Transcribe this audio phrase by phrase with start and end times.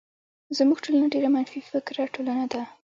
[0.57, 2.61] زمونږ ټولنه ډيره منفی فکره ټولنه ده.